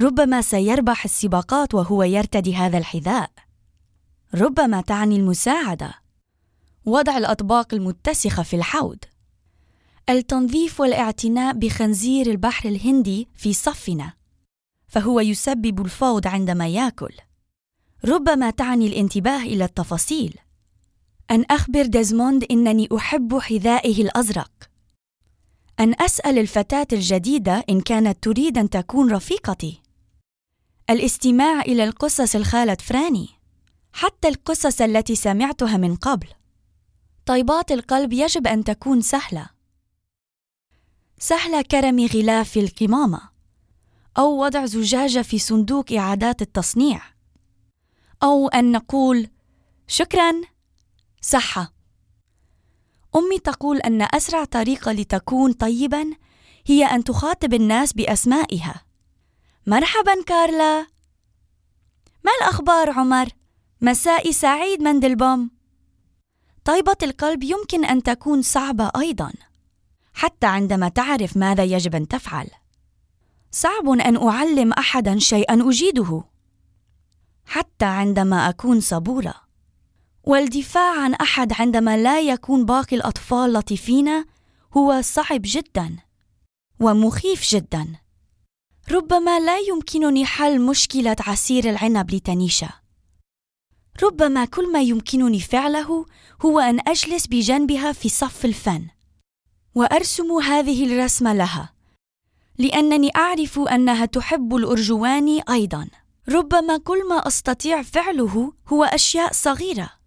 ربما 0.00 0.42
سيربح 0.42 1.04
السباقات 1.04 1.74
وهو 1.74 2.02
يرتدي 2.02 2.54
هذا 2.54 2.78
الحذاء. 2.78 3.30
ربما 4.34 4.80
تعني 4.80 5.16
المساعدة. 5.16 5.94
وضع 6.84 7.18
الأطباق 7.18 7.74
المتسخة 7.74 8.42
في 8.42 8.56
الحوض. 8.56 8.98
التنظيف 10.10 10.80
والاعتناء 10.80 11.52
بخنزير 11.54 12.30
البحر 12.30 12.68
الهندي 12.68 13.28
في 13.34 13.52
صفنا. 13.52 14.12
فهو 14.88 15.20
يسبب 15.20 15.84
الفوض 15.84 16.26
عندما 16.26 16.68
يأكل. 16.68 17.14
ربما 18.04 18.50
تعني 18.50 18.86
الانتباه 18.86 19.42
إلى 19.42 19.64
التفاصيل. 19.64 20.38
أن 21.30 21.44
أخبر 21.50 21.86
ديزموند 21.86 22.44
إنني 22.50 22.88
أحب 22.96 23.38
حذائه 23.38 24.02
الأزرق. 24.02 24.70
أن 25.80 25.94
أسأل 26.00 26.38
الفتاة 26.38 26.86
الجديدة 26.92 27.64
إن 27.70 27.80
كانت 27.80 28.22
تريد 28.22 28.58
أن 28.58 28.70
تكون 28.70 29.12
رفيقتي. 29.12 29.82
الاستماع 30.90 31.60
إلى 31.60 31.84
القصص 31.84 32.36
الخالة 32.36 32.74
فراني 32.74 33.28
حتى 33.92 34.28
القصص 34.28 34.80
التي 34.80 35.14
سمعتها 35.14 35.76
من 35.76 35.96
قبل. 35.96 36.26
طيبات 37.26 37.72
القلب 37.72 38.12
يجب 38.12 38.46
أن 38.46 38.64
تكون 38.64 39.00
سهلة. 39.00 39.46
سهله 41.18 41.62
كرم 41.62 42.06
غلاف 42.06 42.56
القمامة 42.56 43.20
أو 44.18 44.44
وضع 44.44 44.66
زجاجة 44.66 45.22
في 45.22 45.38
صندوق 45.38 45.92
إعادات 45.92 46.42
التصنيع. 46.42 47.02
أو 48.22 48.48
أن 48.48 48.72
نقول 48.72 49.28
شكرا. 49.86 50.32
صحة. 51.20 51.72
أمي 53.16 53.38
تقول 53.38 53.78
أن 53.78 54.02
أسرع 54.02 54.44
طريقة 54.44 54.92
لتكون 54.92 55.52
طيبا 55.52 56.10
هي 56.66 56.84
أن 56.84 57.04
تخاطب 57.04 57.54
الناس 57.54 57.92
بأسمائها. 57.92 58.82
مرحبا 59.66 60.22
كارلا. 60.26 60.86
ما 62.24 62.32
الأخبار 62.40 62.90
عمر؟ 62.90 63.28
مساء 63.80 64.30
سعيد 64.30 64.82
مندلبوم. 64.82 65.50
طيبة 66.64 66.96
القلب 67.02 67.42
يمكن 67.42 67.84
أن 67.84 68.02
تكون 68.02 68.42
صعبة 68.42 68.90
أيضا 68.96 69.32
حتى 70.14 70.46
عندما 70.46 70.88
تعرف 70.88 71.36
ماذا 71.36 71.64
يجب 71.64 71.94
أن 71.94 72.08
تفعل. 72.08 72.50
صعب 73.50 73.88
أن 73.88 74.28
أعلم 74.28 74.72
احدا 74.72 75.18
شيئا 75.18 75.68
أجيده 75.68 76.24
حتى 77.46 77.84
عندما 77.84 78.48
أكون 78.48 78.80
صبورة. 78.80 79.47
والدفاع 80.28 81.00
عن 81.00 81.14
أحد 81.14 81.52
عندما 81.52 81.96
لا 81.96 82.20
يكون 82.20 82.64
باقي 82.64 82.96
الأطفال 82.96 83.52
لطيفين 83.52 84.24
هو 84.76 85.00
صعب 85.02 85.40
جدا 85.44 85.96
ومخيف 86.80 87.42
جدا. 87.50 87.86
ربما 88.90 89.40
لا 89.40 89.58
يمكنني 89.58 90.26
حل 90.26 90.60
مشكلة 90.60 91.16
عصير 91.20 91.70
العنب 91.70 92.10
لتنيشا. 92.10 92.68
ربما 94.02 94.44
كل 94.44 94.72
ما 94.72 94.82
يمكنني 94.82 95.40
فعله 95.40 96.06
هو 96.44 96.60
أن 96.60 96.80
أجلس 96.88 97.26
بجنبها 97.26 97.92
في 97.92 98.08
صف 98.08 98.44
الفن 98.44 98.86
وأرسم 99.74 100.32
هذه 100.32 100.86
الرسمة 100.86 101.32
لها 101.32 101.72
لأنني 102.58 103.10
أعرف 103.16 103.58
أنها 103.58 104.04
تحب 104.04 104.54
الأرجوان 104.56 105.40
أيضا. 105.50 105.88
ربما 106.28 106.78
كل 106.78 107.08
ما 107.08 107.26
أستطيع 107.26 107.82
فعله 107.82 108.52
هو 108.68 108.84
أشياء 108.84 109.32
صغيرة. 109.32 109.97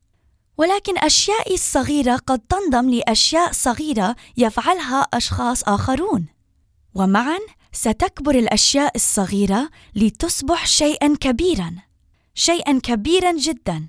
ولكن 0.61 0.97
اشيائي 0.97 1.53
الصغيره 1.53 2.15
قد 2.15 2.39
تنضم 2.39 2.89
لأشياء 2.89 3.51
صغيرة 3.51 4.15
يفعلها 4.37 5.01
أشخاص 5.13 5.63
آخرون. 5.63 6.25
ومعا 6.95 7.39
ستكبر 7.71 8.35
الأشياء 8.35 8.95
الصغيرة 8.95 9.69
لتصبح 9.95 10.67
شيئا 10.67 11.15
كبيرا. 11.19 11.75
شيئا 12.33 12.79
كبيرا 12.79 13.31
جدا. 13.37 13.87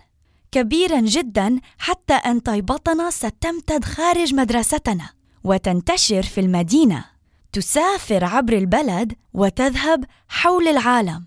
كبيرا 0.53 1.01
جدا 1.01 1.61
حتى 1.79 2.15
أن 2.15 2.41
طيبتنا 2.41 3.11
ستمتد 3.11 3.85
خارج 3.85 4.35
مدرستنا 4.35 5.11
وتنتشر 5.45 6.23
في 6.23 6.41
المدينة. 6.41 7.05
تسافر 7.53 8.25
عبر 8.25 8.53
البلد 8.53 9.13
وتذهب 9.35 10.05
حول 10.29 10.69
العالم. 10.69 11.25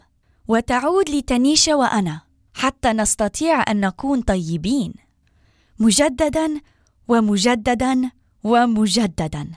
وتعود 0.48 1.10
لتنيشا 1.10 1.76
وأنا 1.76 2.22
حتى 2.54 2.94
نستطيع 2.94 3.72
أن 3.72 3.80
نكون 3.80 4.22
طيبين. 4.22 5.05
مجددا 5.80 6.62
ومجددا 7.08 8.12
ومجددا. 8.44 9.48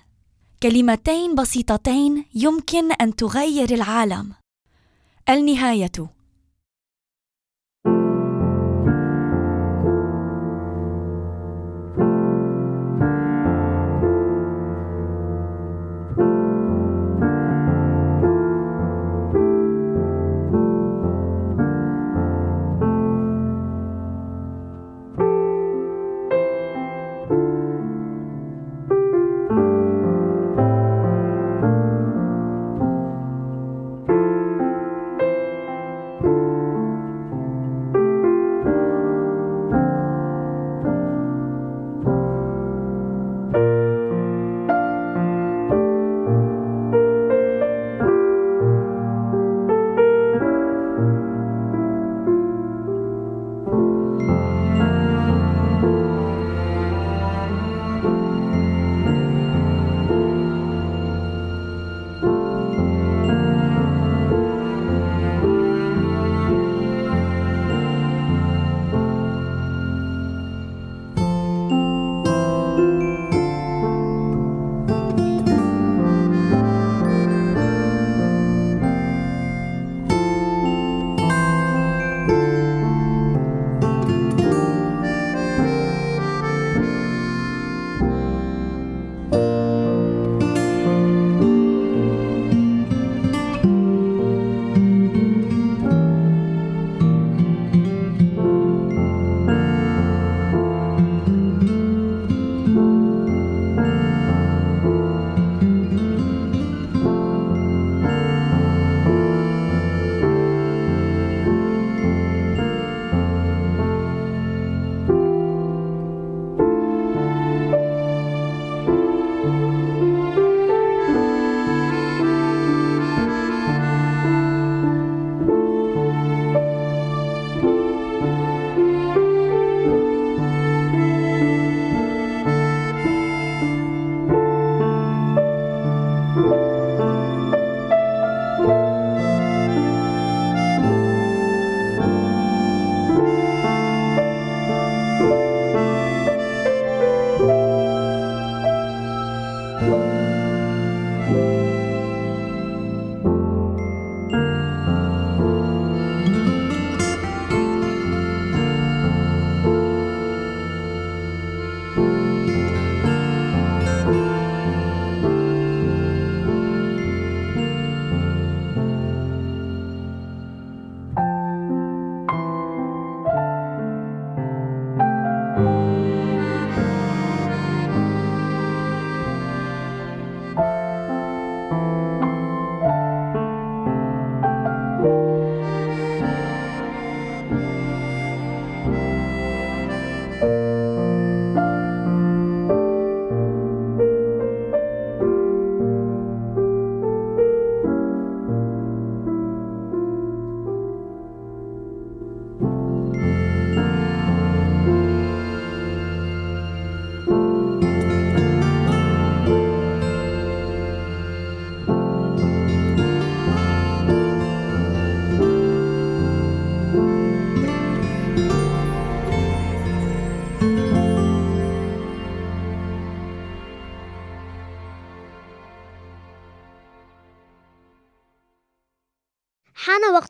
كلمتين 0.63 1.35
بسيطتين 1.35 2.25
يمكن 2.35 2.93
أن 2.93 3.17
تغير 3.17 3.75
العالم. 3.75 4.33
النهاية. 5.29 6.18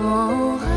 哦。 0.00 0.73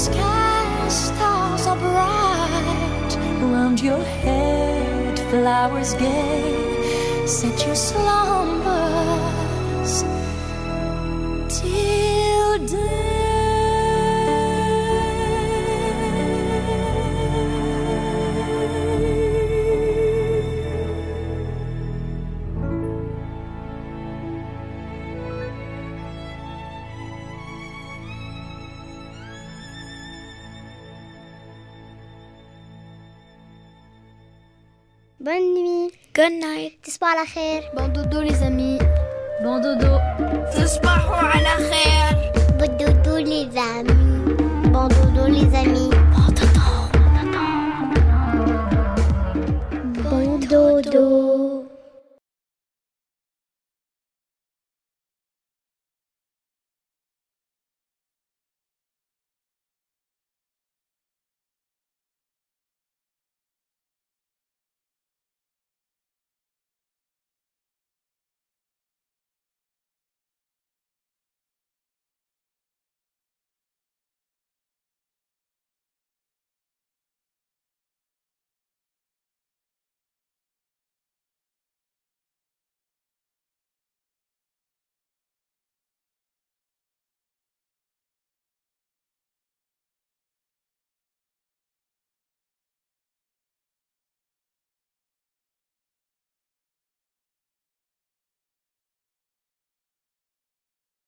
Sky, 0.00 0.88
stars 0.88 1.66
are 1.66 1.76
bright. 1.76 3.12
Around 3.44 3.82
your 3.82 4.02
head, 4.24 5.18
flowers 5.30 5.92
gay. 5.94 7.26
Set 7.26 7.66
your 7.66 7.74
slumbers 7.74 8.69
تصبحوا 37.00 37.18
على 37.18 37.26
خير. 37.26 37.62
Bon 37.74 37.88
dodo 37.88 38.20
les 38.20 38.42
amis. 38.42 38.78
Bon 39.42 39.58
dodo. 39.62 40.00
تصبحوا 40.54 41.16
على 41.16 41.48
خير 41.70 42.32
Bon 42.58 42.68
dodo 42.78 43.16
les 43.18 43.56
amis. 43.56 43.88
Bon 44.72 44.88
dodo 44.88 45.24
les 45.26 45.54
amis. 45.62 45.90
Bon 46.14 46.30
dodo. 46.38 46.66
Bon 50.10 50.38
dodo. 50.50 51.49